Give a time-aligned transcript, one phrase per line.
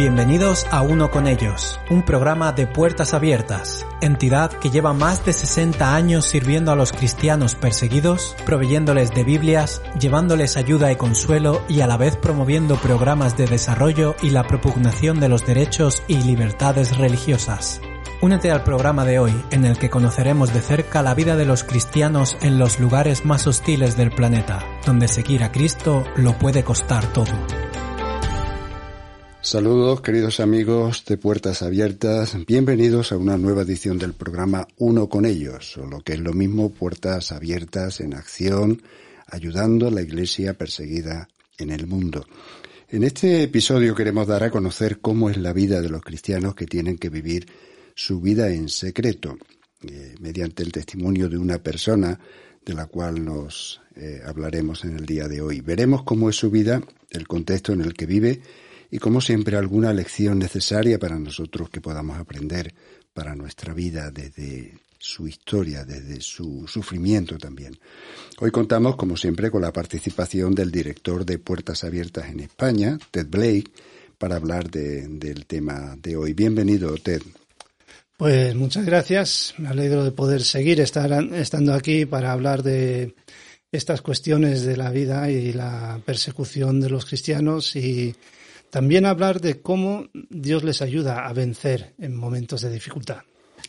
[0.00, 5.34] Bienvenidos a Uno con ellos, un programa de puertas abiertas, entidad que lleva más de
[5.34, 11.82] 60 años sirviendo a los cristianos perseguidos, proveyéndoles de Biblias, llevándoles ayuda y consuelo y
[11.82, 16.96] a la vez promoviendo programas de desarrollo y la propugnación de los derechos y libertades
[16.96, 17.82] religiosas.
[18.22, 21.62] Únete al programa de hoy en el que conoceremos de cerca la vida de los
[21.62, 27.04] cristianos en los lugares más hostiles del planeta, donde seguir a Cristo lo puede costar
[27.12, 27.32] todo.
[29.50, 35.26] Saludos queridos amigos de Puertas Abiertas, bienvenidos a una nueva edición del programa Uno con
[35.26, 38.80] ellos, o lo que es lo mismo Puertas Abiertas en acción,
[39.26, 42.24] ayudando a la iglesia perseguida en el mundo.
[42.90, 46.66] En este episodio queremos dar a conocer cómo es la vida de los cristianos que
[46.66, 47.48] tienen que vivir
[47.96, 49.36] su vida en secreto,
[49.82, 52.20] eh, mediante el testimonio de una persona
[52.64, 55.60] de la cual nos eh, hablaremos en el día de hoy.
[55.60, 56.80] Veremos cómo es su vida,
[57.10, 58.42] el contexto en el que vive,
[58.90, 62.74] y como siempre alguna lección necesaria para nosotros que podamos aprender
[63.12, 67.78] para nuestra vida desde su historia, desde su sufrimiento también.
[68.38, 73.26] Hoy contamos, como siempre, con la participación del director de Puertas Abiertas en España, Ted
[73.28, 73.70] Blake,
[74.18, 76.34] para hablar del tema de hoy.
[76.34, 77.22] Bienvenido, Ted.
[78.18, 79.54] Pues muchas gracias.
[79.56, 83.14] Me alegro de poder seguir estar, estando aquí para hablar de
[83.72, 88.14] estas cuestiones de la vida y la persecución de los cristianos y
[88.70, 93.22] también hablar de cómo Dios les ayuda a vencer en momentos de dificultad.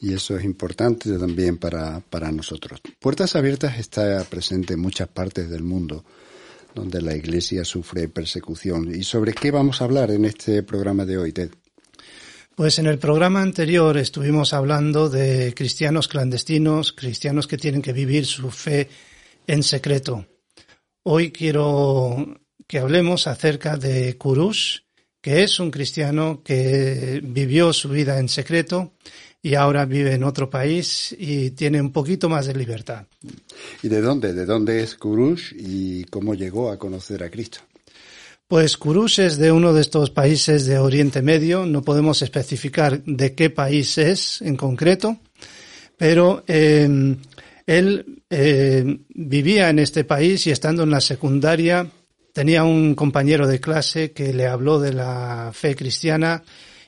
[0.00, 2.80] Y eso es importante también para, para nosotros.
[2.98, 6.04] Puertas Abiertas está presente en muchas partes del mundo
[6.74, 8.94] donde la Iglesia sufre persecución.
[8.94, 11.50] ¿Y sobre qué vamos a hablar en este programa de hoy, Ted?
[12.54, 18.26] Pues en el programa anterior estuvimos hablando de cristianos clandestinos, cristianos que tienen que vivir
[18.26, 18.88] su fe
[19.46, 20.26] en secreto.
[21.02, 24.80] Hoy quiero que hablemos acerca de Kurush,
[25.22, 28.92] que es un cristiano que vivió su vida en secreto
[29.40, 33.06] y ahora vive en otro país y tiene un poquito más de libertad.
[33.82, 34.34] ¿Y de dónde?
[34.34, 37.60] ¿De dónde es Kurush y cómo llegó a conocer a Cristo?
[38.48, 43.34] Pues Kurush es de uno de estos países de Oriente Medio, no podemos especificar de
[43.34, 45.18] qué país es en concreto,
[45.96, 47.16] pero eh,
[47.66, 51.88] él eh, vivía en este país y estando en la secundaria
[52.32, 56.42] tenía un compañero de clase que le habló de la fe cristiana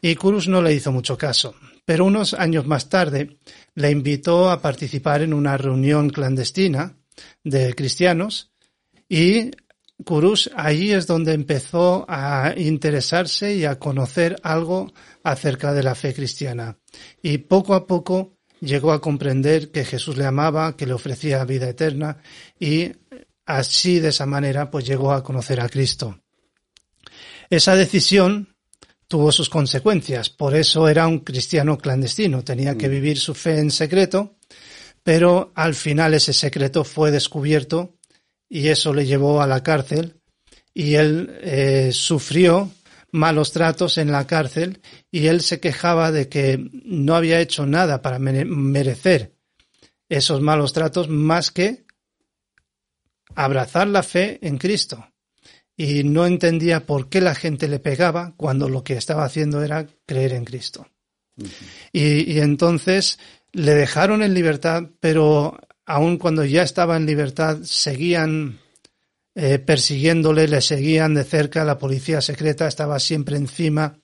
[0.00, 1.54] y Kurus no le hizo mucho caso.
[1.84, 3.38] Pero unos años más tarde
[3.74, 6.96] le invitó a participar en una reunión clandestina
[7.42, 8.52] de cristianos
[9.08, 9.50] y
[10.04, 16.14] Kurus allí es donde empezó a interesarse y a conocer algo acerca de la fe
[16.14, 16.78] cristiana.
[17.22, 21.68] Y poco a poco llegó a comprender que Jesús le amaba, que le ofrecía vida
[21.68, 22.18] eterna
[22.58, 22.92] y
[23.56, 26.20] así de esa manera pues llegó a conocer a Cristo.
[27.48, 28.54] Esa decisión
[29.08, 32.90] tuvo sus consecuencias, por eso era un cristiano clandestino, tenía que mm.
[32.92, 34.36] vivir su fe en secreto,
[35.02, 37.96] pero al final ese secreto fue descubierto
[38.48, 40.20] y eso le llevó a la cárcel
[40.72, 42.70] y él eh, sufrió
[43.12, 48.02] malos tratos en la cárcel y él se quejaba de que no había hecho nada
[48.02, 49.34] para merecer
[50.08, 51.84] esos malos tratos más que
[53.34, 55.06] abrazar la fe en Cristo.
[55.76, 59.86] Y no entendía por qué la gente le pegaba cuando lo que estaba haciendo era
[60.06, 60.86] creer en Cristo.
[61.92, 63.18] y, entonces
[63.52, 68.60] le dejaron en libertad, pero aun cuando ya estaba en libertad, seguían
[69.34, 73.98] eh, persiguiéndole, le seguían de cerca, la policía secreta estaba siempre encima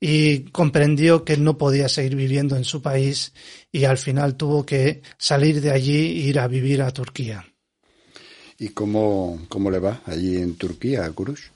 [0.00, 3.32] y comprendió que no podía seguir viviendo en su país
[3.72, 7.46] y al final tuvo que salir de allí e ir a vivir a Turquía.
[8.58, 11.48] ¿Y cómo, cómo le va allí en Turquía a Kurush?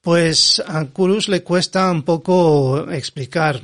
[0.00, 3.60] Pues a Kurush le cuesta un poco explicar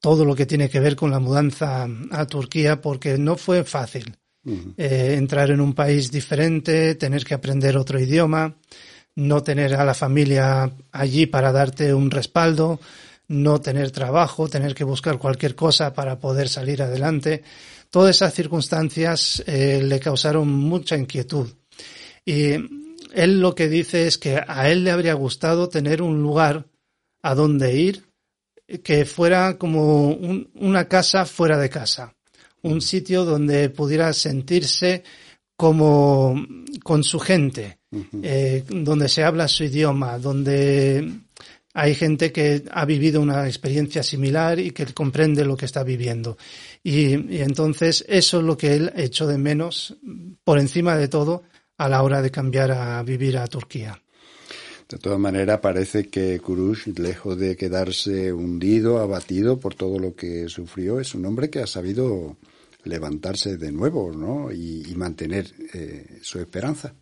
[0.00, 4.16] todo lo que tiene que ver con la mudanza a Turquía porque no fue fácil.
[4.76, 8.54] Eh, entrar en un país diferente, tener que aprender otro idioma,
[9.16, 12.78] no tener a la familia allí para darte un respaldo,
[13.26, 17.42] no tener trabajo, tener que buscar cualquier cosa para poder salir adelante.
[17.90, 21.48] Todas esas circunstancias eh, le causaron mucha inquietud.
[22.24, 22.52] Y
[23.14, 26.66] él lo que dice es que a él le habría gustado tener un lugar
[27.22, 28.04] a donde ir
[28.82, 32.14] que fuera como una casa fuera de casa,
[32.62, 35.04] un sitio donde pudiera sentirse
[35.56, 36.34] como
[36.82, 37.78] con su gente,
[38.22, 41.25] eh, donde se habla su idioma, donde
[41.78, 46.38] hay gente que ha vivido una experiencia similar y que comprende lo que está viviendo.
[46.82, 47.12] Y,
[47.42, 49.94] entonces eso es lo que él echó de menos
[50.42, 51.42] por encima de todo
[51.76, 54.00] a la hora de cambiar a vivir a Turquía.
[54.88, 60.48] De todas maneras, parece que Kurush, lejos de quedarse hundido, abatido por todo lo que
[60.48, 62.38] sufrió, es un hombre que ha sabido
[62.84, 64.50] levantarse de nuevo, ¿no?
[64.50, 66.94] Y, mantener eh, su esperanza.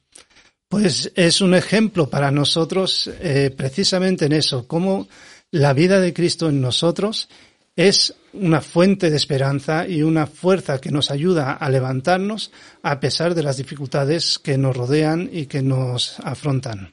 [0.74, 5.06] Pues es un ejemplo para nosotros eh, precisamente en eso, cómo
[5.52, 7.28] la vida de Cristo en nosotros
[7.76, 12.50] es una fuente de esperanza y una fuerza que nos ayuda a levantarnos
[12.82, 16.92] a pesar de las dificultades que nos rodean y que nos afrontan.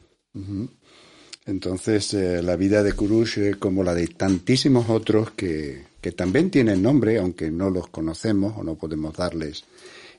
[1.48, 6.84] Entonces, eh, la vida de Kurush, como la de tantísimos otros que, que también tienen
[6.84, 9.64] nombre, aunque no los conocemos o no podemos darles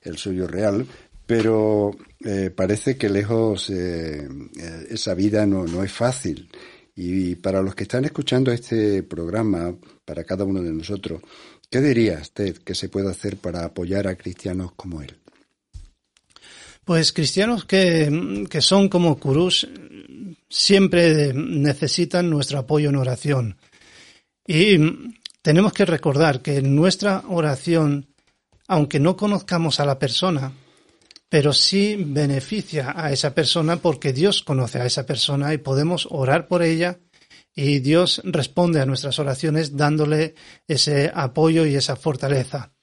[0.02, 0.84] el suyo real,
[1.26, 1.92] pero
[2.24, 4.28] eh, parece que lejos eh,
[4.90, 6.48] esa vida no, no es fácil.
[6.94, 9.74] Y para los que están escuchando este programa,
[10.04, 11.22] para cada uno de nosotros,
[11.70, 15.16] ¿qué diría usted que se puede hacer para apoyar a cristianos como él?
[16.84, 19.68] Pues cristianos que, que son como Kurus
[20.48, 23.56] siempre necesitan nuestro apoyo en oración.
[24.46, 24.76] Y
[25.40, 28.06] tenemos que recordar que nuestra oración,
[28.66, 30.52] aunque no conozcamos a la persona,
[31.32, 36.46] pero sí beneficia a esa persona porque Dios conoce a esa persona y podemos orar
[36.46, 36.98] por ella
[37.54, 40.34] y Dios responde a nuestras oraciones dándole
[40.68, 42.74] ese apoyo y esa fortaleza.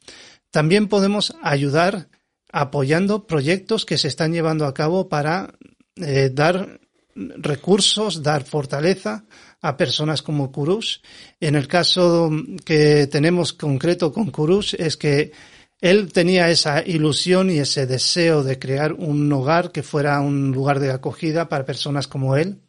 [0.50, 2.10] También podemos ayudar
[2.51, 5.54] apoyando proyectos que se están llevando a cabo para
[5.98, 6.80] eh, dar
[7.13, 9.25] recursos, dar fortaleza
[9.62, 11.04] a personas como Kurus.
[11.40, 12.31] En el caso
[12.66, 15.34] que tenemos concreto con Kurus es que
[15.81, 20.80] él tenía esa ilusión y ese deseo de crear un hogar que fuera un lugar
[20.80, 22.62] de acogida para personas como él.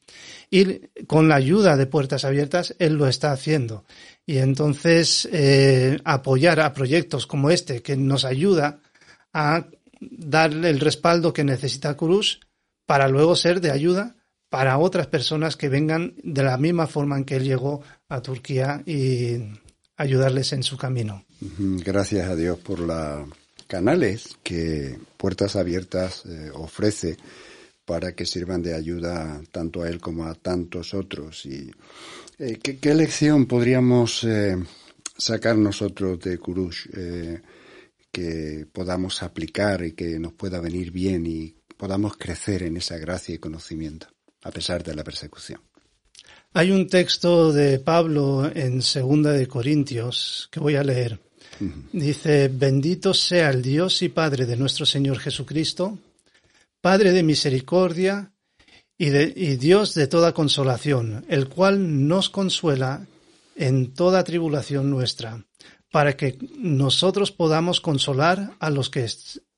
[0.50, 3.84] Y con la ayuda de Puertas Abiertas, él lo está haciendo.
[4.26, 8.80] Y entonces eh, apoyar a proyectos como este, que nos ayuda
[9.32, 9.66] a
[10.00, 12.40] darle el respaldo que necesita Cruz
[12.86, 14.16] para luego ser de ayuda
[14.48, 18.82] para otras personas que vengan de la misma forma en que él llegó a Turquía
[18.84, 19.36] y
[20.00, 21.26] ayudarles en su camino.
[21.58, 23.28] Gracias a Dios por los
[23.66, 27.18] canales que Puertas Abiertas eh, ofrece
[27.84, 31.44] para que sirvan de ayuda tanto a él como a tantos otros.
[31.44, 31.70] Y
[32.38, 34.56] eh, ¿qué, lección podríamos eh,
[35.18, 36.86] sacar nosotros de Kurush
[38.10, 43.34] que podamos aplicar y que nos pueda venir bien y podamos crecer en esa gracia
[43.34, 44.06] y conocimiento
[44.44, 45.60] a pesar de la persecución?
[46.52, 51.20] Hay un texto de Pablo en Segunda de Corintios que voy a leer.
[51.92, 55.98] Dice, bendito sea el Dios y Padre de nuestro Señor Jesucristo,
[56.80, 58.32] Padre de misericordia
[58.98, 63.06] y, de, y Dios de toda consolación, el cual nos consuela
[63.54, 65.46] en toda tribulación nuestra,
[65.92, 69.06] para que nosotros podamos consolar a los que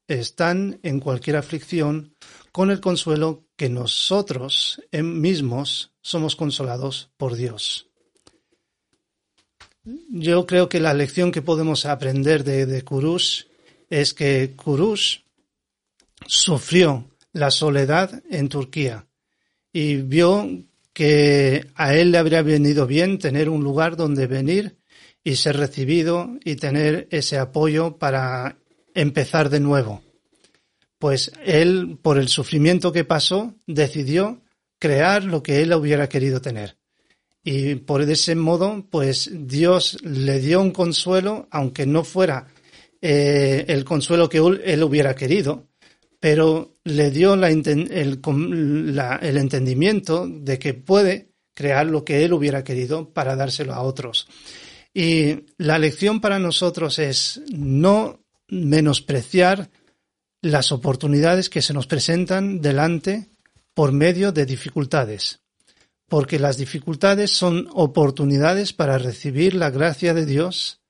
[0.09, 2.15] están en cualquier aflicción
[2.51, 7.87] con el consuelo que nosotros mismos somos consolados por Dios.
[10.11, 12.85] Yo creo que la lección que podemos aprender de, de
[13.89, 15.21] es que Kurush
[16.27, 19.07] sufrió la soledad en Turquía
[19.73, 20.49] y vio
[20.93, 24.77] que a él le habría venido bien tener un lugar donde venir
[25.25, 28.59] y ser recibido y tener ese apoyo para
[28.95, 30.03] empezar de nuevo.
[30.99, 34.43] Pues él, por el sufrimiento que pasó, decidió
[34.83, 36.77] crear lo que él hubiera querido tener.
[37.45, 42.49] Y por ese modo, pues Dios le dio un consuelo, aunque no fuera
[43.01, 45.69] eh, el consuelo que él hubiera querido,
[46.19, 48.21] pero le dio la, el,
[49.21, 54.27] el entendimiento de que puede crear lo que él hubiera querido para dárselo a otros.
[54.93, 58.19] Y la lección para nosotros es no
[58.49, 59.71] menospreciar
[60.41, 63.32] las oportunidades que se nos presentan delante
[63.75, 65.43] por medio de dificultades
[66.13, 70.83] porque las dificultades son oportunidades para recibir la gracia de Dios,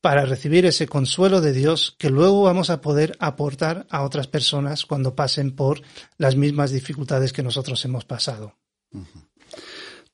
[0.00, 4.86] para recibir ese consuelo de Dios que luego vamos a poder aportar a otras personas
[4.86, 5.82] cuando pasen por
[6.16, 8.56] las mismas dificultades que nosotros hemos pasado.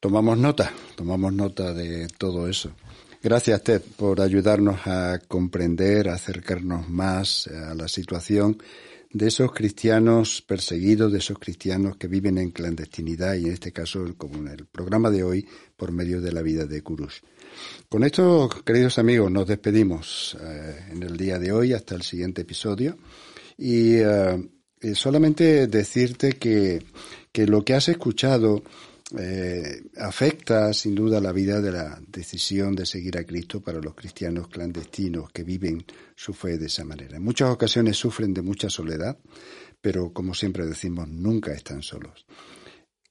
[0.01, 2.73] Tomamos nota, tomamos nota de todo eso.
[3.23, 8.57] Gracias, Ted, por ayudarnos a comprender, a acercarnos más a la situación
[9.13, 14.07] de esos cristianos perseguidos, de esos cristianos que viven en clandestinidad y en este caso,
[14.17, 15.47] como en el programa de hoy,
[15.77, 17.19] por medio de la vida de Kurush.
[17.91, 22.41] Con esto, queridos amigos, nos despedimos eh, en el día de hoy hasta el siguiente
[22.41, 22.97] episodio
[23.59, 24.49] y eh,
[24.95, 26.83] solamente decirte que,
[27.33, 28.63] que lo que has escuchado
[29.19, 33.95] eh, afecta sin duda la vida de la decisión de seguir a Cristo para los
[33.95, 37.17] cristianos clandestinos que viven su fe de esa manera.
[37.17, 39.19] En muchas ocasiones sufren de mucha soledad,
[39.81, 42.27] pero como siempre decimos, nunca están solos.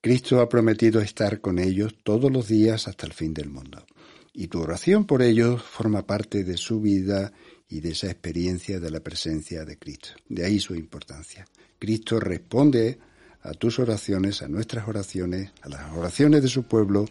[0.02, 3.86] Cristo ha prometido estar con ellos todos los días hasta el fin del mundo.
[4.34, 7.34] Y tu oración por ellos forma parte de su vida
[7.68, 10.10] y de esa experiencia de la presencia de Cristo.
[10.30, 11.46] De ahí su importancia.
[11.78, 13.00] Cristo responde
[13.42, 17.06] a tus oraciones, a nuestras oraciones, a las oraciones de su pueblo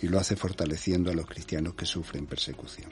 [0.00, 2.90] y lo hace fortaleciendo a los cristianos que sufren persecución.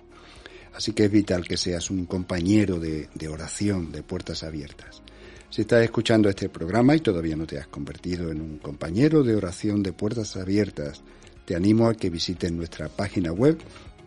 [0.74, 5.02] Así que es vital que seas un compañero de, oración, de puertas abiertas.
[5.50, 9.34] Si estás escuchando este programa y todavía no te has convertido en un compañero de
[9.34, 11.02] oración de puertas abiertas,
[11.44, 13.58] te animo a que visites nuestra página web